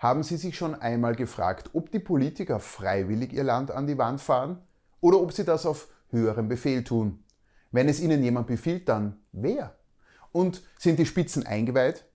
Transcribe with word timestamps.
Haben 0.00 0.22
Sie 0.22 0.38
sich 0.38 0.56
schon 0.56 0.74
einmal 0.74 1.14
gefragt, 1.14 1.70
ob 1.74 1.90
die 1.90 1.98
Politiker 1.98 2.58
freiwillig 2.58 3.34
ihr 3.34 3.44
Land 3.44 3.70
an 3.70 3.86
die 3.86 3.98
Wand 3.98 4.22
fahren 4.22 4.62
oder 5.02 5.20
ob 5.20 5.34
sie 5.34 5.44
das 5.44 5.66
auf 5.66 5.88
höherem 6.08 6.48
Befehl 6.48 6.82
tun? 6.84 7.22
Wenn 7.70 7.86
es 7.86 8.00
ihnen 8.00 8.24
jemand 8.24 8.46
befiehlt, 8.46 8.88
dann 8.88 9.20
wer? 9.32 9.76
Und 10.32 10.62
sind 10.78 10.98
die 10.98 11.04
Spitzen 11.04 11.46
eingeweiht? 11.46 12.06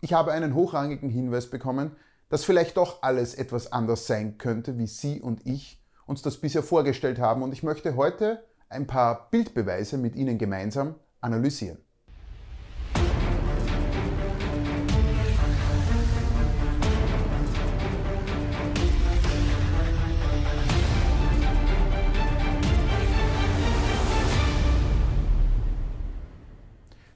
Ich 0.00 0.14
habe 0.14 0.32
einen 0.32 0.54
hochrangigen 0.54 1.10
Hinweis 1.10 1.50
bekommen, 1.50 1.94
dass 2.30 2.46
vielleicht 2.46 2.78
doch 2.78 3.02
alles 3.02 3.34
etwas 3.34 3.70
anders 3.70 4.06
sein 4.06 4.38
könnte, 4.38 4.78
wie 4.78 4.86
Sie 4.86 5.20
und 5.20 5.46
ich 5.46 5.84
uns 6.06 6.22
das 6.22 6.38
bisher 6.38 6.62
vorgestellt 6.62 7.18
haben. 7.18 7.42
Und 7.42 7.52
ich 7.52 7.62
möchte 7.62 7.94
heute 7.94 8.42
ein 8.70 8.86
paar 8.86 9.28
Bildbeweise 9.28 9.98
mit 9.98 10.16
Ihnen 10.16 10.38
gemeinsam 10.38 10.94
analysieren. 11.20 11.83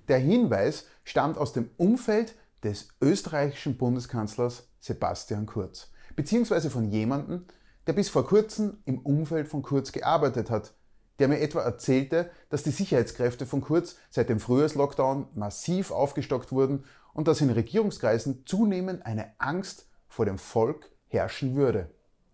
Der 0.09 0.19
Hinweis 0.19 0.87
stammt 1.05 1.39
aus 1.39 1.53
dem 1.53 1.71
Umfeld 1.77 2.35
des 2.65 2.89
österreichischen 3.01 3.77
Bundeskanzlers 3.77 4.69
Sebastian 4.81 5.47
Kurz, 5.47 5.91
beziehungsweise 6.17 6.71
von 6.71 6.91
jemandem, 6.91 7.45
der 7.87 7.93
bis 7.93 8.09
vor 8.09 8.27
kurzem 8.27 8.79
im 8.85 8.99
Umfeld 9.01 9.49
von 9.49 9.63
Kurz 9.63 9.93
gearbeitet 9.93 10.51
hat, 10.51 10.73
der 11.19 11.29
mir 11.29 11.41
etwa 11.41 11.61
erzählte, 11.61 12.31
dass 12.49 12.63
die 12.63 12.71
Sicherheitskräfte 12.71 13.45
von 13.45 13.61
Kurz 13.61 13.97
seit 14.11 14.29
dem 14.29 14.41
Frühjahrslockdown 14.41 15.29
massiv 15.35 15.91
aufgestockt 15.91 16.53
wurden 16.53 16.85
und 17.13 17.29
dass 17.29 17.41
in 17.41 17.51
Regierungskreisen 17.51 18.45
zunehmend 18.47 19.05
eine 19.05 19.33
Angst 19.39 19.87
vor 20.09 20.25
dem 20.25 20.39
Volk 20.39 20.91
herrschen 21.09 21.55
würde. 21.55 21.91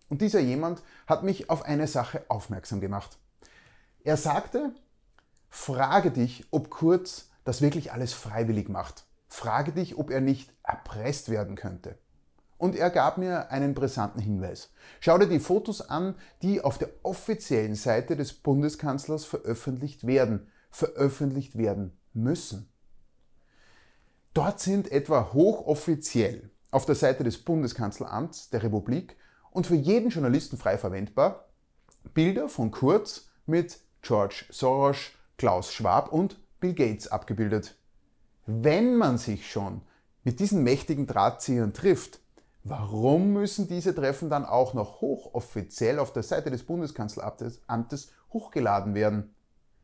Und 0.09 0.21
dieser 0.21 0.41
jemand 0.41 0.83
hat 1.07 1.23
mich 1.23 1.51
auf 1.51 1.65
eine 1.65 1.87
Sache 1.87 2.25
aufmerksam 2.29 2.81
gemacht. 2.81 3.19
Er 4.03 4.17
sagte, 4.17 4.75
frage 5.49 6.11
dich, 6.11 6.47
ob 6.51 6.69
Kurz 6.69 7.31
das 7.45 7.63
wirklich 7.63 7.93
alles 7.93 8.13
freiwillig 8.13 8.69
macht. 8.69 9.05
Frage 9.29 9.73
dich, 9.73 9.97
ob 9.99 10.11
er 10.11 10.21
nicht 10.21 10.53
erpresst 10.63 11.29
werden 11.29 11.57
könnte. 11.57 11.99
Und 12.57 12.77
er 12.77 12.91
gab 12.91 13.19
mir 13.19 13.51
einen 13.51 13.75
brisanten 13.75 14.21
Hinweis. 14.21 14.71
Schau 15.01 15.19
dir 15.19 15.27
die 15.27 15.41
Fotos 15.41 15.81
an, 15.81 16.15
die 16.43 16.61
auf 16.63 16.79
der 16.79 16.89
offiziellen 17.03 17.75
Seite 17.75 18.17
des 18.17 18.33
Bundeskanzlers 18.33 19.25
veröffentlicht 19.25 20.07
werden, 20.07 20.51
veröffentlicht 20.71 21.59
werden 21.59 21.99
müssen. 22.13 22.69
Dort 24.33 24.61
sind 24.61 24.91
etwa 24.91 25.33
hochoffiziell 25.33 26.51
auf 26.71 26.87
der 26.87 26.95
Seite 26.95 27.23
des 27.23 27.39
Bundeskanzleramts 27.39 28.51
der 28.51 28.63
Republik 28.63 29.17
und 29.51 29.67
für 29.67 29.77
jeden 29.77 30.11
Journalisten 30.11 30.57
frei 30.57 30.79
verwendbar 30.79 31.49
Bilder 32.15 32.49
von 32.49 32.71
Kurz 32.71 33.29
mit 33.47 33.79
George 34.03 34.45
Soros, 34.51 35.13
Klaus 35.39 35.73
Schwab 35.73 36.13
und 36.13 36.39
Bill 36.65 36.73
Gates 36.73 37.09
abgebildet. 37.09 37.77
Wenn 38.47 38.97
man 38.97 39.19
sich 39.19 39.51
schon 39.51 39.83
mit 40.23 40.41
diesen 40.41 40.63
mächtigen 40.63 41.07
Drahtziehern 41.07 41.75
trifft, 41.75 42.21
warum 42.63 43.35
müssen 43.35 43.69
diese 43.69 43.95
Treffen 43.95 44.31
dann 44.31 44.47
auch 44.47 44.73
noch 44.73 45.03
hochoffiziell 45.03 45.99
auf 45.99 46.15
der 46.15 46.23
Seite 46.23 46.51
des 46.51 46.63
Bundeskanzleramtes 46.63 48.13
hochgeladen 48.33 48.95
werden? 48.95 49.35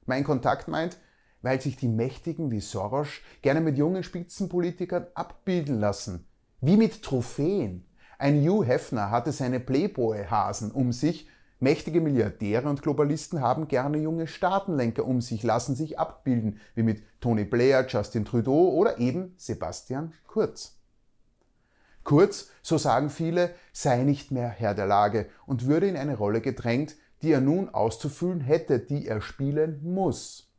Mein 0.06 0.24
Kontakt 0.24 0.68
meint, 0.68 0.96
weil 1.42 1.60
sich 1.60 1.76
die 1.76 1.88
Mächtigen 1.88 2.50
wie 2.50 2.60
Soros 2.60 3.08
gerne 3.42 3.60
mit 3.60 3.76
jungen 3.76 4.02
Spitzenpolitikern 4.02 5.06
abbilden 5.12 5.78
lassen, 5.80 6.26
wie 6.62 6.78
mit 6.78 7.02
Trophäen. 7.02 7.84
Ein 8.18 8.40
Hugh 8.42 8.64
Hefner 8.64 9.10
hatte 9.10 9.32
seine 9.32 9.60
Playboy-Hasen 9.60 10.70
um 10.70 10.92
sich 10.92 11.28
Mächtige 11.62 12.00
Milliardäre 12.00 12.68
und 12.68 12.80
Globalisten 12.80 13.42
haben 13.42 13.68
gerne 13.68 13.98
junge 13.98 14.26
Staatenlenker 14.26 15.04
um 15.04 15.20
sich, 15.20 15.42
lassen 15.42 15.76
sich 15.76 15.98
abbilden, 15.98 16.58
wie 16.74 16.82
mit 16.82 17.02
Tony 17.20 17.44
Blair, 17.44 17.86
Justin 17.86 18.24
Trudeau 18.24 18.70
oder 18.70 18.98
eben 18.98 19.34
Sebastian 19.36 20.14
Kurz. 20.26 20.78
Kurz, 22.02 22.48
so 22.62 22.78
sagen 22.78 23.10
viele, 23.10 23.54
sei 23.74 24.04
nicht 24.04 24.30
mehr 24.30 24.48
Herr 24.48 24.74
der 24.74 24.86
Lage 24.86 25.28
und 25.44 25.66
würde 25.66 25.86
in 25.86 25.98
eine 25.98 26.16
Rolle 26.16 26.40
gedrängt, 26.40 26.96
die 27.20 27.30
er 27.30 27.42
nun 27.42 27.68
auszufüllen 27.68 28.40
hätte, 28.40 28.78
die 28.78 29.06
er 29.06 29.20
spielen 29.20 29.80
muss. 29.82 30.50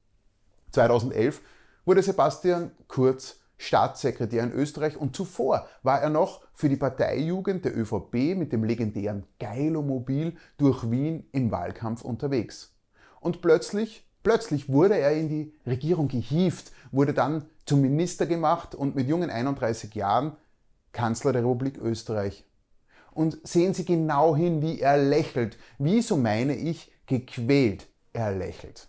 2011 0.72 1.42
wurde 1.84 2.04
Sebastian 2.04 2.72
Kurz 2.88 3.41
Staatssekretär 3.62 4.44
in 4.44 4.52
Österreich 4.52 4.98
und 4.98 5.16
zuvor 5.16 5.68
war 5.84 6.02
er 6.02 6.10
noch 6.10 6.42
für 6.54 6.68
die 6.68 6.78
Parteijugend 6.78 7.64
der 7.64 7.78
ÖVP 7.78 8.36
mit 8.36 8.52
dem 8.52 8.64
legendären 8.64 9.28
Geilomobil 9.40 10.36
durch 10.58 10.90
Wien 10.90 11.28
im 11.32 11.52
Wahlkampf 11.52 12.02
unterwegs. 12.02 12.74
Und 13.20 13.44
plötzlich, 13.44 14.10
plötzlich 14.24 14.70
wurde 14.70 14.98
er 14.98 15.12
in 15.12 15.30
die 15.30 15.54
Regierung 15.68 16.08
gehievt, 16.08 16.72
wurde 16.92 17.14
dann 17.14 17.46
zum 17.66 17.82
Minister 17.82 18.26
gemacht 18.26 18.74
und 18.74 18.96
mit 18.96 19.08
jungen 19.08 19.30
31 19.30 19.94
Jahren 19.94 20.36
Kanzler 20.92 21.32
der 21.32 21.44
Republik 21.44 21.78
Österreich. 21.78 22.44
Und 23.12 23.48
sehen 23.48 23.76
Sie 23.76 23.86
genau 23.86 24.36
hin, 24.36 24.64
wie 24.64 24.80
er 24.80 24.98
lächelt, 24.98 25.58
wie, 25.78 26.02
so 26.02 26.18
meine 26.18 26.56
ich, 26.56 26.92
gequält 27.06 27.88
er 28.12 28.32
lächelt. 28.34 28.88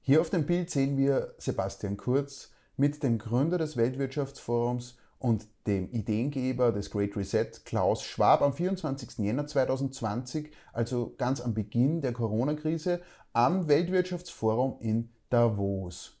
Hier 0.00 0.22
auf 0.22 0.30
dem 0.30 0.46
Bild 0.46 0.70
sehen 0.70 0.96
wir 0.96 1.34
Sebastian 1.36 1.98
Kurz, 1.98 2.50
mit 2.78 3.02
dem 3.02 3.18
Gründer 3.18 3.58
des 3.58 3.76
Weltwirtschaftsforums 3.76 4.96
und 5.18 5.46
dem 5.66 5.90
Ideengeber 5.90 6.72
des 6.72 6.90
Great 6.90 7.16
Reset, 7.16 7.50
Klaus 7.64 8.04
Schwab, 8.04 8.40
am 8.40 8.54
24. 8.54 9.18
Jänner 9.18 9.46
2020, 9.46 10.52
also 10.72 11.14
ganz 11.18 11.40
am 11.40 11.52
Beginn 11.52 12.00
der 12.00 12.12
Corona-Krise, 12.12 13.02
am 13.32 13.68
Weltwirtschaftsforum 13.68 14.76
in 14.80 15.10
Davos. 15.28 16.16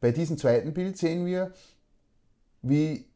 Bei 0.00 0.12
diesem 0.12 0.36
zweiten 0.38 0.74
Bild 0.74 0.98
sehen 0.98 1.26
wir, 1.26 1.52
wie 2.62 3.06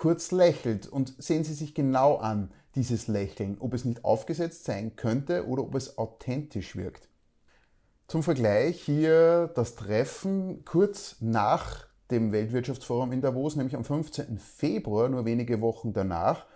Kurz 0.00 0.30
lächelt 0.30 0.86
und 0.86 1.22
sehen 1.22 1.44
Sie 1.44 1.52
sich 1.52 1.74
genau 1.74 2.16
an, 2.16 2.50
dieses 2.74 3.06
Lächeln, 3.06 3.58
ob 3.60 3.74
es 3.74 3.84
nicht 3.84 4.02
aufgesetzt 4.02 4.64
sein 4.64 4.96
könnte 4.96 5.46
oder 5.46 5.62
ob 5.62 5.74
es 5.74 5.98
authentisch 5.98 6.74
wirkt. 6.74 7.10
Zum 8.08 8.22
Vergleich 8.22 8.80
hier 8.80 9.50
das 9.54 9.74
Treffen 9.74 10.64
kurz 10.64 11.16
nach 11.20 11.89
dem 12.10 12.32
Weltwirtschaftsforum 12.32 13.12
in 13.12 13.20
Davos, 13.20 13.56
nämlich 13.56 13.76
am 13.76 13.84
15. 13.84 14.38
Februar, 14.38 15.08
nur 15.08 15.24
wenige 15.24 15.60
Wochen 15.60 15.92
danach. 15.92 16.46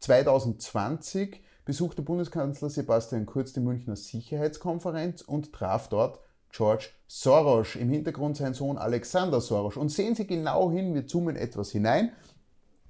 2020 0.00 1.40
besuchte 1.64 2.02
Bundeskanzler 2.02 2.70
Sebastian 2.70 3.26
Kurz 3.26 3.52
die 3.52 3.60
Münchner 3.60 3.96
Sicherheitskonferenz 3.96 5.22
und 5.22 5.52
traf 5.52 5.88
dort 5.88 6.20
George 6.50 6.90
Soros, 7.06 7.76
im 7.76 7.88
Hintergrund 7.88 8.36
sein 8.36 8.52
Sohn 8.54 8.78
Alexander 8.78 9.40
Soros. 9.40 9.76
Und 9.76 9.90
sehen 9.90 10.14
Sie 10.14 10.26
genau 10.26 10.70
hin, 10.70 10.94
wir 10.94 11.06
zoomen 11.06 11.36
etwas 11.36 11.70
hinein. 11.70 12.12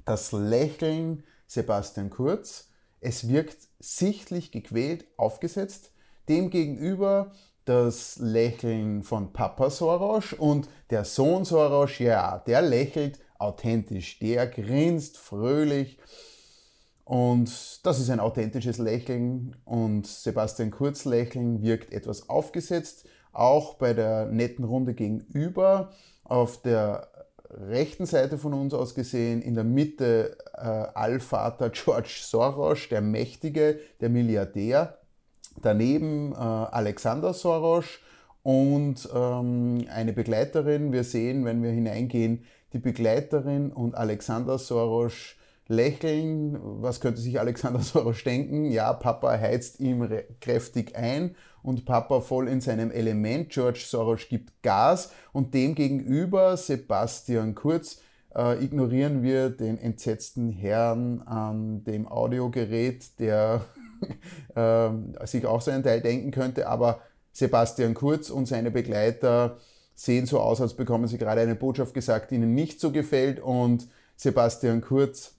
Das 0.04 0.32
Lächeln 0.32 1.22
Sebastian 1.46 2.10
Kurz, 2.10 2.70
es 3.00 3.28
wirkt 3.28 3.68
sichtlich 3.78 4.50
gequält 4.50 5.04
aufgesetzt. 5.16 5.92
Demgegenüber 6.28 7.32
das 7.64 8.18
Lächeln 8.18 9.02
von 9.02 9.32
Papa 9.32 9.70
Soros 9.70 10.32
und 10.32 10.68
der 10.90 11.04
Sohn 11.04 11.44
Soros, 11.44 11.98
ja, 11.98 12.38
der 12.46 12.62
lächelt 12.62 13.18
authentisch, 13.38 14.18
der 14.18 14.46
grinst 14.46 15.18
fröhlich. 15.18 15.98
Und 17.04 17.84
das 17.84 17.98
ist 17.98 18.10
ein 18.10 18.20
authentisches 18.20 18.78
Lächeln 18.78 19.56
und 19.64 20.06
Sebastian 20.06 20.70
Kurz 20.70 21.04
Lächeln 21.04 21.62
wirkt 21.62 21.92
etwas 21.92 22.28
aufgesetzt, 22.28 23.06
auch 23.32 23.74
bei 23.74 23.92
der 23.92 24.26
netten 24.26 24.64
Runde 24.64 24.94
gegenüber. 24.94 25.92
Auf 26.24 26.62
der 26.62 27.08
rechten 27.50 28.06
Seite 28.06 28.38
von 28.38 28.54
uns 28.54 28.72
aus 28.72 28.94
gesehen, 28.94 29.42
in 29.42 29.54
der 29.54 29.64
Mitte 29.64 30.38
äh, 30.54 30.60
Allvater 30.60 31.70
George 31.70 32.20
Soros, 32.22 32.88
der 32.88 33.00
Mächtige, 33.00 33.80
der 34.00 34.08
Milliardär, 34.08 34.98
Daneben 35.62 36.32
äh, 36.32 36.36
Alexander 36.36 37.32
Soros 37.32 37.86
und 38.42 39.08
ähm, 39.14 39.86
eine 39.90 40.12
Begleiterin. 40.12 40.92
Wir 40.92 41.04
sehen, 41.04 41.44
wenn 41.44 41.62
wir 41.62 41.70
hineingehen, 41.70 42.44
die 42.72 42.78
Begleiterin 42.78 43.70
und 43.70 43.94
Alexander 43.94 44.58
Soros 44.58 45.34
lächeln. 45.68 46.58
Was 46.60 47.00
könnte 47.00 47.20
sich 47.20 47.38
Alexander 47.38 47.80
Soros 47.80 48.24
denken? 48.24 48.64
Ja, 48.64 48.92
Papa 48.92 49.38
heizt 49.38 49.80
ihm 49.80 50.08
kräftig 50.40 50.96
ein 50.96 51.34
und 51.62 51.84
Papa 51.84 52.20
voll 52.20 52.48
in 52.48 52.60
seinem 52.60 52.90
Element. 52.90 53.50
George 53.50 53.84
Soros 53.86 54.28
gibt 54.28 54.62
Gas 54.62 55.12
und 55.32 55.54
dem 55.54 55.74
gegenüber 55.74 56.56
Sebastian 56.56 57.54
Kurz 57.54 58.00
äh, 58.34 58.62
ignorieren 58.64 59.22
wir 59.22 59.50
den 59.50 59.78
entsetzten 59.78 60.50
Herrn 60.50 61.22
an 61.22 61.84
dem 61.84 62.08
Audiogerät, 62.08 63.18
der 63.18 63.60
sich 65.24 65.46
auch 65.46 65.60
seinen 65.60 65.82
Teil 65.82 66.00
denken 66.00 66.30
könnte, 66.30 66.68
aber 66.68 67.00
Sebastian 67.32 67.94
Kurz 67.94 68.30
und 68.30 68.46
seine 68.46 68.70
Begleiter 68.70 69.58
sehen 69.94 70.26
so 70.26 70.40
aus, 70.40 70.60
als 70.60 70.74
bekommen 70.74 71.06
sie 71.06 71.18
gerade 71.18 71.40
eine 71.40 71.54
Botschaft 71.54 71.94
gesagt, 71.94 72.30
die 72.30 72.36
ihnen 72.36 72.54
nicht 72.54 72.80
so 72.80 72.92
gefällt 72.92 73.40
und 73.40 73.88
Sebastian 74.16 74.80
Kurz 74.80 75.34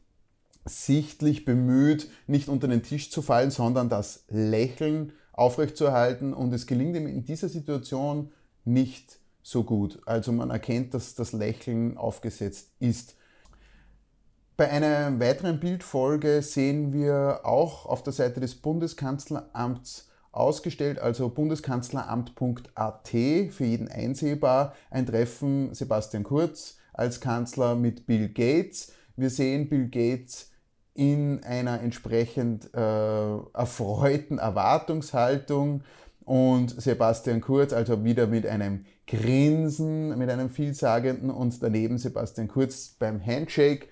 sichtlich 0.66 1.46
bemüht, 1.46 2.10
nicht 2.28 2.50
unter 2.50 2.68
den 2.68 2.84
Tisch 2.84 3.12
zu 3.12 3.22
fallen, 3.22 3.52
sondern 3.52 3.90
das 3.90 4.26
Lächeln 4.30 5.14
aufrechtzuerhalten. 5.34 6.34
Und 6.34 6.54
es 6.54 6.68
gelingt 6.68 6.96
ihm 6.96 7.08
in 7.08 7.26
dieser 7.26 7.50
Situation 7.50 8.32
nicht 8.64 9.20
so 9.42 9.64
gut. 9.64 10.00
Also 10.06 10.32
man 10.32 10.50
erkennt, 10.50 10.94
dass 10.94 11.16
das 11.16 11.34
Lächeln 11.34 11.98
aufgesetzt 11.98 12.72
ist. 12.80 13.16
Bei 14.56 14.70
einer 14.70 15.20
weiteren 15.20 15.60
Bildfolge 15.60 16.44
sehen 16.44 16.94
wir 16.94 17.40
auch 17.44 17.88
auf 17.88 18.04
der 18.04 18.14
Seite 18.14 18.40
des 18.40 18.54
Bundeskanzleramts 18.54 20.10
ausgestellt, 20.32 21.00
also 21.00 21.30
bundeskanzleramt.at, 21.30 23.08
für 23.08 23.64
jeden 23.64 23.88
einsehbar, 23.88 24.76
ein 24.92 25.08
Treffen 25.08 25.74
Sebastian 25.74 26.24
Kurz 26.24 26.78
als 26.94 27.20
Kanzler 27.20 27.76
mit 27.76 28.06
Bill 28.06 28.30
Gates. 28.30 28.92
Wir 29.16 29.32
sehen 29.32 29.70
Bill 29.70 29.90
Gates 29.90 30.52
in 30.94 31.44
einer 31.44 31.82
entsprechend 31.82 32.72
äh, 32.76 32.78
erfreuten 32.78 34.38
Erwartungshaltung 34.38 35.82
und 36.26 36.80
Sebastian 36.80 37.42
Kurz 37.42 37.74
also 37.74 38.04
wieder 38.04 38.28
mit 38.28 38.46
einem 38.46 38.86
Grinsen, 39.08 40.16
mit 40.18 40.30
einem 40.30 40.52
vielsagenden 40.52 41.32
und 41.32 41.62
daneben 41.64 41.98
Sebastian 41.98 42.48
Kurz 42.48 42.90
beim 43.00 43.20
Handshake. 43.26 43.88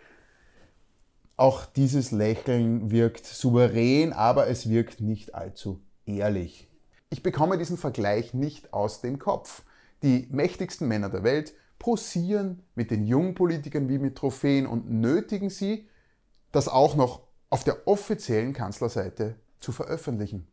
Auch 1.42 1.66
dieses 1.66 2.12
Lächeln 2.12 2.92
wirkt 2.92 3.26
souverän, 3.26 4.14
aber 4.14 4.46
es 4.46 4.70
wirkt 4.70 5.02
nicht 5.02 5.34
allzu 5.34 5.82
ehrlich. 6.06 6.70
Ich 7.10 7.24
bekomme 7.24 7.58
diesen 7.58 7.78
Vergleich 7.78 8.36
nicht 8.36 8.74
aus 8.74 9.02
dem 9.02 9.18
Kopf. 9.18 9.64
Die 10.04 10.28
mächtigsten 10.30 10.88
Männer 10.88 11.10
der 11.10 11.24
Welt 11.24 11.56
posieren 11.80 12.62
mit 12.76 12.92
den 12.92 13.08
jungen 13.08 13.34
Politikern 13.34 13.90
wie 13.90 13.98
mit 13.98 14.20
Trophäen 14.20 14.68
und 14.68 14.92
nötigen 14.92 15.50
sie, 15.50 15.90
das 16.52 16.68
auch 16.68 16.96
noch 16.96 17.24
auf 17.50 17.64
der 17.64 17.88
offiziellen 17.88 18.54
Kanzlerseite 18.54 19.34
zu 19.60 19.72
veröffentlichen. 19.72 20.48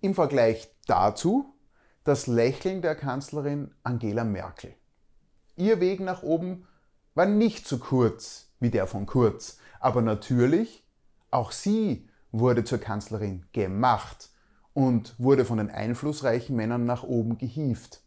Im 0.00 0.14
Vergleich 0.14 0.72
dazu 0.86 1.56
das 2.04 2.28
Lächeln 2.28 2.82
der 2.82 2.94
Kanzlerin 2.94 3.74
Angela 3.82 4.22
Merkel. 4.22 4.76
Ihr 5.56 5.80
Weg 5.80 5.98
nach 5.98 6.22
oben 6.22 6.68
war 7.16 7.26
nicht 7.26 7.66
so 7.66 7.78
kurz 7.78 8.52
wie 8.60 8.70
der 8.70 8.86
von 8.86 9.06
Kurz, 9.06 9.58
aber 9.82 10.00
natürlich, 10.00 10.86
auch 11.30 11.50
sie 11.50 12.08
wurde 12.30 12.64
zur 12.64 12.78
Kanzlerin 12.78 13.44
gemacht 13.52 14.30
und 14.72 15.14
wurde 15.18 15.44
von 15.44 15.58
den 15.58 15.70
einflussreichen 15.70 16.54
Männern 16.56 16.86
nach 16.86 17.02
oben 17.02 17.36
gehievt. 17.36 18.02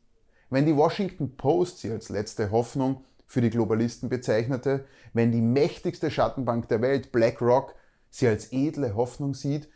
Wenn 0.49 0.65
die 0.65 0.75
Washington 0.75 1.35
Post 1.35 1.79
sie 1.79 1.91
als 1.91 2.09
letzte 2.09 2.49
Hoffnung 2.51 3.03
für 3.27 3.41
die 3.41 3.49
Globalisten 3.49 4.09
bezeichnete, 4.09 4.85
wenn 5.13 5.31
die 5.31 5.41
mächtigste 5.41 6.09
Schattenbank 6.09 6.69
der 6.69 6.81
Welt, 6.81 7.11
BlackRock, 7.11 7.75
sie 8.09 8.27
als 8.27 8.51
edle 8.53 8.95
Hoffnung 8.95 9.33
sieht, 9.33 9.69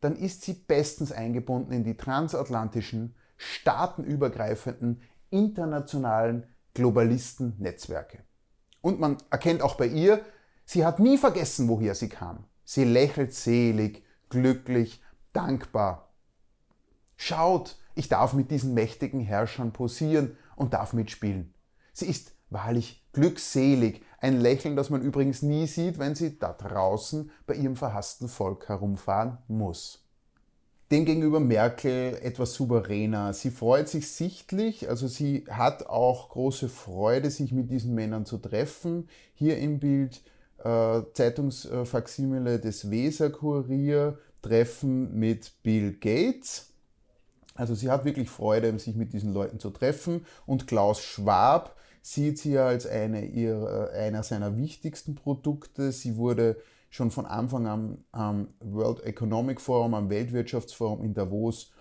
dann 0.00 0.16
ist 0.16 0.42
sie 0.42 0.54
bestens 0.54 1.12
eingebunden 1.12 1.72
in 1.72 1.84
die 1.84 1.96
transatlantischen, 1.96 3.14
staatenübergreifenden, 3.36 5.00
internationalen 5.30 6.44
Globalisten-Netzwerke. 6.74 8.18
Und 8.80 8.98
man 9.00 9.18
erkennt 9.30 9.62
auch 9.62 9.76
bei 9.76 9.86
ihr, 9.86 10.20
sie 10.66 10.84
hat 10.84 11.00
nie 11.00 11.16
vergessen, 11.16 11.68
woher 11.68 11.94
sie 11.94 12.10
kam. 12.10 12.44
Sie 12.64 12.84
lächelt 12.84 13.32
selig, 13.32 14.04
glücklich, 14.28 15.00
dankbar. 15.32 16.10
Schaut, 17.16 17.76
ich 17.94 18.08
darf 18.08 18.34
mit 18.34 18.50
diesen 18.50 18.74
mächtigen 18.74 19.20
Herrschern 19.20 19.72
posieren 19.72 20.36
und 20.56 20.74
darf 20.74 20.92
mitspielen. 20.92 21.54
Sie 21.94 22.06
ist 22.06 22.32
wahrlich 22.50 23.06
glückselig, 23.12 24.02
ein 24.20 24.40
Lächeln, 24.40 24.76
das 24.76 24.90
man 24.90 25.02
übrigens 25.02 25.42
nie 25.42 25.66
sieht, 25.66 25.98
wenn 25.98 26.14
sie 26.14 26.38
da 26.38 26.52
draußen 26.52 27.30
bei 27.46 27.54
ihrem 27.54 27.76
verhassten 27.76 28.28
Volk 28.28 28.68
herumfahren 28.68 29.38
muss. 29.48 30.02
Demgegenüber 30.90 31.40
Merkel 31.40 32.16
etwas 32.22 32.54
souveräner. 32.54 33.32
Sie 33.32 33.50
freut 33.50 33.88
sich 33.88 34.10
sichtlich, 34.10 34.88
also 34.88 35.08
sie 35.08 35.44
hat 35.50 35.86
auch 35.86 36.28
große 36.28 36.68
Freude, 36.68 37.30
sich 37.30 37.50
mit 37.50 37.70
diesen 37.70 37.94
Männern 37.94 38.24
zu 38.24 38.38
treffen. 38.38 39.08
Hier 39.34 39.58
im 39.58 39.80
Bild 39.80 40.22
äh, 40.64 41.02
Zeitungsfaximile 41.12 42.58
des 42.58 42.90
Weser-Kurier, 42.90 44.18
Treffen 44.42 45.18
mit 45.18 45.52
Bill 45.62 45.92
Gates. 45.92 46.72
Also 47.54 47.74
sie 47.74 47.90
hat 47.90 48.04
wirklich 48.04 48.30
Freude, 48.30 48.78
sich 48.78 48.94
mit 48.96 49.12
diesen 49.12 49.32
Leuten 49.32 49.58
zu 49.58 49.70
treffen. 49.70 50.26
Und 50.44 50.66
Klaus 50.66 51.00
Schwab 51.00 51.76
sieht 52.02 52.38
sie 52.38 52.58
als 52.58 52.86
eine 52.86 53.24
ihrer, 53.24 53.90
einer 53.90 54.22
seiner 54.22 54.56
wichtigsten 54.56 55.14
Produkte. 55.14 55.90
Sie 55.90 56.16
wurde 56.16 56.56
schon 56.90 57.10
von 57.10 57.26
Anfang 57.26 57.66
an 57.66 58.04
am 58.12 58.48
World 58.60 59.02
Economic 59.04 59.60
Forum, 59.60 59.94
am 59.94 60.10
Weltwirtschaftsforum 60.10 61.02
in 61.02 61.14
Davos 61.14 61.72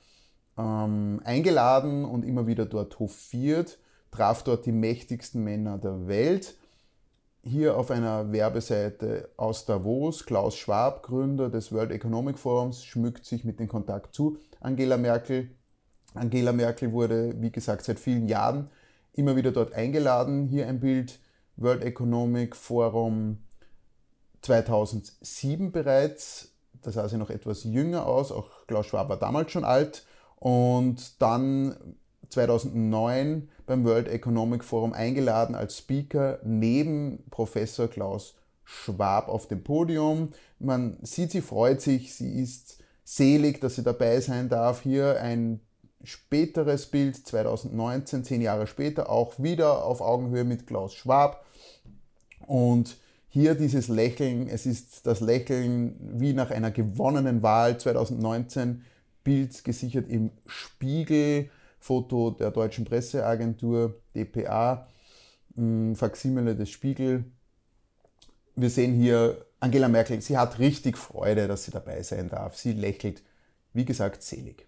ähm, 0.57 1.21
eingeladen 1.23 2.05
und 2.05 2.23
immer 2.23 2.47
wieder 2.47 2.65
dort 2.65 2.99
hofiert, 2.99 3.77
traf 4.11 4.43
dort 4.43 4.65
die 4.65 4.71
mächtigsten 4.71 5.43
Männer 5.43 5.77
der 5.77 6.07
Welt. 6.07 6.55
Hier 7.47 7.77
auf 7.77 7.91
einer 7.91 8.31
Werbeseite 8.31 9.29
aus 9.37 9.65
Davos, 9.65 10.25
Klaus 10.25 10.57
Schwab, 10.57 11.03
Gründer 11.03 11.51
des 11.51 11.71
World 11.71 11.91
Economic 11.91 12.39
Forums, 12.39 12.83
schmückt 12.83 13.23
sich 13.23 13.43
mit 13.43 13.59
dem 13.59 13.67
Kontakt 13.67 14.15
zu 14.15 14.39
Angela 14.61 14.97
Merkel. 14.97 15.51
Angela 16.15 16.51
Merkel 16.53 16.91
wurde, 16.91 17.39
wie 17.39 17.51
gesagt, 17.51 17.85
seit 17.85 17.99
vielen 17.99 18.27
Jahren 18.27 18.71
immer 19.13 19.35
wieder 19.35 19.51
dort 19.51 19.73
eingeladen. 19.73 20.47
Hier 20.47 20.67
ein 20.67 20.79
Bild, 20.79 21.19
World 21.55 21.83
Economic 21.83 22.55
Forum 22.55 23.37
2007 24.41 25.71
bereits. 25.71 26.51
Da 26.81 26.91
sah 26.91 27.07
sie 27.07 27.19
noch 27.19 27.29
etwas 27.29 27.63
jünger 27.63 28.07
aus, 28.07 28.31
auch 28.31 28.49
Klaus 28.65 28.87
Schwab 28.87 29.09
war 29.09 29.19
damals 29.19 29.51
schon 29.51 29.65
alt. 29.65 30.03
Und 30.37 31.21
dann 31.21 31.95
2009 32.35 33.47
beim 33.65 33.85
World 33.85 34.09
Economic 34.09 34.63
Forum 34.63 34.93
eingeladen 34.93 35.55
als 35.55 35.77
Speaker 35.77 36.39
neben 36.43 37.23
Professor 37.31 37.87
Klaus 37.87 38.35
Schwab 38.65 39.29
auf 39.29 39.47
dem 39.47 39.63
Podium. 39.63 40.29
Man 40.59 40.97
sieht, 41.01 41.31
sie 41.31 41.41
freut 41.41 41.81
sich, 41.81 42.13
sie 42.13 42.41
ist 42.41 42.79
selig, 43.05 43.61
dass 43.61 43.75
sie 43.75 43.83
dabei 43.83 44.19
sein 44.19 44.49
darf. 44.49 44.81
Hier 44.81 45.21
ein 45.21 45.61
späteres 46.03 46.87
Bild 46.87 47.15
2019, 47.15 48.25
zehn 48.25 48.41
Jahre 48.41 48.67
später, 48.67 49.09
auch 49.09 49.39
wieder 49.39 49.85
auf 49.85 50.01
Augenhöhe 50.01 50.43
mit 50.43 50.67
Klaus 50.67 50.93
Schwab. 50.93 51.45
Und 52.45 52.97
hier 53.29 53.55
dieses 53.55 53.87
Lächeln, 53.87 54.47
es 54.47 54.65
ist 54.65 55.05
das 55.05 55.21
Lächeln 55.21 55.95
wie 56.19 56.33
nach 56.33 56.51
einer 56.51 56.71
gewonnenen 56.71 57.43
Wahl 57.43 57.77
2019, 57.77 58.83
Bild 59.23 59.63
gesichert 59.63 60.09
im 60.09 60.31
Spiegel, 60.45 61.49
Foto 61.85 62.31
der 62.31 62.49
deutschen 62.49 62.83
Presseagentur 62.83 64.01
dpa, 64.15 64.87
hm, 65.53 65.95
Faximile 65.95 66.55
des 66.55 66.71
Spiegel. 66.71 67.25
Wir 68.55 68.71
sehen 68.71 68.95
hier 68.95 69.45
Angela 69.59 69.87
Merkel, 69.87 70.19
sie 70.19 70.35
hat 70.35 70.57
richtig 70.57 70.97
Freude, 70.97 71.47
dass 71.47 71.65
sie 71.65 71.71
dabei 71.71 72.01
sein 72.01 72.27
darf. 72.27 72.57
Sie 72.57 72.73
lächelt, 72.73 73.21
wie 73.73 73.85
gesagt, 73.85 74.23
selig. 74.23 74.67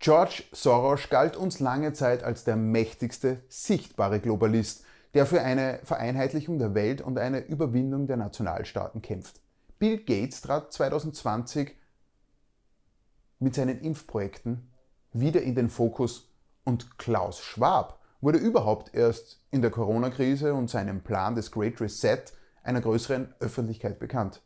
George 0.00 0.42
Soros 0.50 1.08
galt 1.10 1.36
uns 1.36 1.60
lange 1.60 1.92
Zeit 1.92 2.24
als 2.24 2.42
der 2.42 2.56
mächtigste 2.56 3.44
sichtbare 3.48 4.18
Globalist, 4.18 4.84
der 5.14 5.26
für 5.26 5.42
eine 5.42 5.78
Vereinheitlichung 5.84 6.58
der 6.58 6.74
Welt 6.74 7.00
und 7.00 7.18
eine 7.18 7.38
Überwindung 7.38 8.08
der 8.08 8.16
Nationalstaaten 8.16 9.00
kämpft. 9.00 9.40
Bill 9.78 9.98
Gates 9.98 10.40
trat 10.40 10.72
2020 10.72 11.76
mit 13.38 13.54
seinen 13.54 13.80
Impfprojekten 13.80 14.67
wieder 15.12 15.42
in 15.42 15.54
den 15.54 15.68
Fokus 15.68 16.30
und 16.64 16.98
Klaus 16.98 17.40
Schwab 17.40 17.98
wurde 18.20 18.38
überhaupt 18.38 18.94
erst 18.94 19.40
in 19.50 19.62
der 19.62 19.70
Corona-Krise 19.70 20.54
und 20.54 20.68
seinem 20.68 21.02
Plan 21.02 21.34
des 21.34 21.50
Great 21.50 21.80
Reset 21.80 22.22
einer 22.62 22.80
größeren 22.80 23.34
Öffentlichkeit 23.40 23.98
bekannt. 23.98 24.42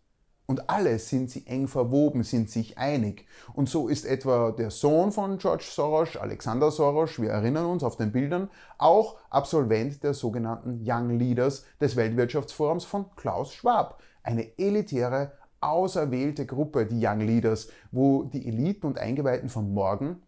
Und 0.47 0.69
alle 0.69 0.99
sind 0.99 1.31
sie 1.31 1.47
eng 1.47 1.67
verwoben, 1.67 2.25
sind 2.25 2.51
sich 2.51 2.77
einig. 2.77 3.27
Und 3.55 3.69
so 3.69 3.89
ist 3.89 4.05
etwa 4.05 4.51
der 4.51 4.71
Sohn 4.71 5.13
von 5.13 5.39
George 5.39 5.65
Soros, 5.67 6.17
Alexander 6.17 6.71
Soros, 6.71 7.21
wir 7.21 7.31
erinnern 7.31 7.67
uns 7.67 7.83
auf 7.83 7.97
den 7.97 8.13
Bildern, 8.13 8.51
auch 8.77 9.17
Absolvent 9.31 10.03
der 10.03 10.15
sogenannten 10.15 10.83
Young 10.85 11.19
Leaders 11.19 11.65
des 11.81 11.97
Weltwirtschaftsforums 11.97 12.85
von 12.85 13.07
Klaus 13.17 13.55
Schwab. 13.55 14.03
Eine 14.23 14.59
elitäre, 14.59 15.33
auserwählte 15.61 16.45
Gruppe, 16.45 16.87
die 16.87 17.05
Young 17.07 17.21
Leaders, 17.21 17.69
wo 17.91 18.25
die 18.25 18.47
Eliten 18.47 18.87
und 18.87 18.99
Eingeweihten 18.99 19.49
von 19.49 19.73
morgen 19.73 20.21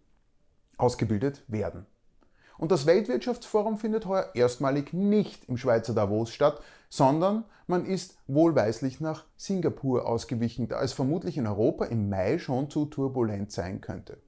ausgebildet 0.76 1.42
werden. 1.48 1.86
Und 2.56 2.70
das 2.70 2.86
Weltwirtschaftsforum 2.86 3.78
findet 3.78 4.06
heuer 4.06 4.30
erstmalig 4.34 4.92
nicht 4.92 5.48
im 5.48 5.56
Schweizer 5.56 5.94
Davos 5.94 6.30
statt, 6.30 6.60
sondern 6.88 7.44
man 7.66 7.84
ist 7.86 8.16
wohlweislich 8.26 9.00
nach 9.00 9.24
Singapur 9.36 10.06
ausgewichen, 10.06 10.68
da 10.68 10.80
es 10.82 10.92
vermutlich 10.92 11.36
in 11.36 11.46
Europa 11.46 11.86
im 11.86 12.08
Mai 12.08 12.38
schon 12.38 12.70
zu 12.70 12.84
turbulent 12.86 13.50
sein 13.50 13.80
könnte. 13.80 14.18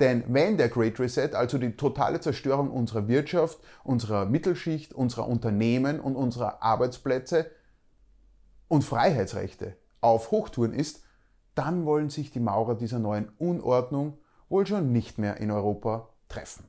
Denn 0.00 0.24
wenn 0.28 0.56
der 0.56 0.68
Great 0.68 0.98
Reset, 0.98 1.34
also 1.34 1.58
die 1.58 1.76
totale 1.76 2.20
Zerstörung 2.20 2.70
unserer 2.70 3.08
Wirtschaft, 3.08 3.58
unserer 3.84 4.24
Mittelschicht, 4.24 4.94
unserer 4.94 5.28
Unternehmen 5.28 6.00
und 6.00 6.16
unserer 6.16 6.62
Arbeitsplätze 6.62 7.50
und 8.68 8.82
Freiheitsrechte 8.82 9.76
auf 10.00 10.30
Hochtouren 10.30 10.72
ist, 10.72 11.04
dann 11.54 11.84
wollen 11.84 12.10
sich 12.10 12.30
die 12.30 12.40
Maurer 12.40 12.74
dieser 12.74 12.98
neuen 12.98 13.28
Unordnung 13.38 14.18
wohl 14.52 14.66
schon 14.66 14.92
nicht 14.92 15.18
mehr 15.18 15.38
in 15.38 15.50
Europa 15.50 16.08
treffen. 16.28 16.64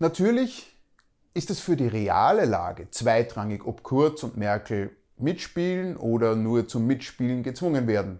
Natürlich 0.00 0.76
ist 1.34 1.50
es 1.50 1.60
für 1.60 1.76
die 1.76 1.86
reale 1.86 2.46
Lage 2.46 2.90
zweitrangig, 2.90 3.64
ob 3.64 3.82
Kurz 3.82 4.22
und 4.22 4.36
Merkel 4.36 4.96
mitspielen 5.16 5.96
oder 5.96 6.34
nur 6.34 6.66
zum 6.66 6.86
Mitspielen 6.86 7.42
gezwungen 7.42 7.86
werden. 7.86 8.18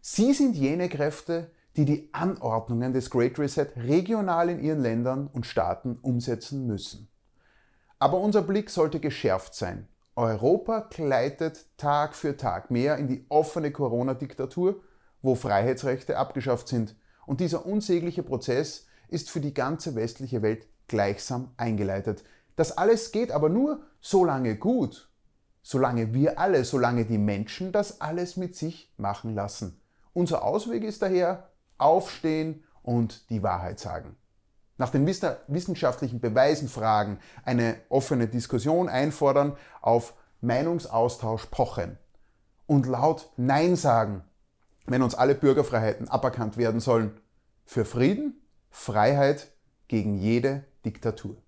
Sie 0.00 0.32
sind 0.32 0.54
jene 0.54 0.88
Kräfte, 0.88 1.50
die 1.76 1.84
die 1.84 2.08
Anordnungen 2.12 2.92
des 2.92 3.10
Great 3.10 3.38
Reset 3.38 3.68
regional 3.76 4.48
in 4.48 4.62
ihren 4.62 4.80
Ländern 4.80 5.26
und 5.26 5.46
Staaten 5.46 5.98
umsetzen 6.02 6.66
müssen. 6.66 7.08
Aber 7.98 8.18
unser 8.18 8.42
Blick 8.42 8.70
sollte 8.70 9.00
geschärft 9.00 9.54
sein. 9.54 9.88
Europa 10.14 10.88
gleitet 10.90 11.66
Tag 11.76 12.14
für 12.14 12.36
Tag 12.36 12.70
mehr 12.70 12.98
in 12.98 13.08
die 13.08 13.24
offene 13.28 13.72
Corona-Diktatur, 13.72 14.80
wo 15.24 15.34
Freiheitsrechte 15.34 16.18
abgeschafft 16.18 16.68
sind. 16.68 16.94
Und 17.26 17.40
dieser 17.40 17.66
unsägliche 17.66 18.22
Prozess 18.22 18.86
ist 19.08 19.30
für 19.30 19.40
die 19.40 19.54
ganze 19.54 19.94
westliche 19.94 20.42
Welt 20.42 20.68
gleichsam 20.86 21.52
eingeleitet. 21.56 22.24
Das 22.56 22.76
alles 22.76 23.10
geht 23.10 23.32
aber 23.32 23.48
nur 23.48 23.82
so 24.00 24.24
lange 24.24 24.56
gut, 24.56 25.10
solange 25.62 26.12
wir 26.12 26.38
alle, 26.38 26.64
solange 26.64 27.06
die 27.06 27.18
Menschen 27.18 27.72
das 27.72 28.00
alles 28.02 28.36
mit 28.36 28.54
sich 28.54 28.92
machen 28.98 29.34
lassen. 29.34 29.80
Unser 30.12 30.44
Ausweg 30.44 30.84
ist 30.84 31.00
daher 31.00 31.50
aufstehen 31.78 32.62
und 32.82 33.28
die 33.30 33.42
Wahrheit 33.42 33.80
sagen. 33.80 34.16
Nach 34.76 34.90
den 34.90 35.06
wissenschaftlichen 35.06 36.20
Beweisen 36.20 36.68
fragen, 36.68 37.18
eine 37.44 37.76
offene 37.88 38.28
Diskussion 38.28 38.88
einfordern, 38.88 39.56
auf 39.80 40.14
Meinungsaustausch 40.42 41.46
pochen 41.46 41.98
und 42.66 42.86
laut 42.86 43.32
Nein 43.36 43.76
sagen, 43.76 44.24
wenn 44.86 45.02
uns 45.02 45.14
alle 45.14 45.34
Bürgerfreiheiten 45.34 46.08
aberkannt 46.08 46.56
werden 46.56 46.80
sollen. 46.80 47.20
Für 47.64 47.84
Frieden, 47.84 48.46
Freiheit 48.70 49.52
gegen 49.88 50.16
jede 50.16 50.64
Diktatur. 50.84 51.43